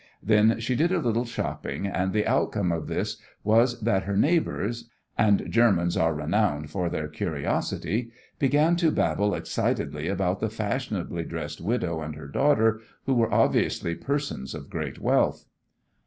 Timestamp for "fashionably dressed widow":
10.49-12.01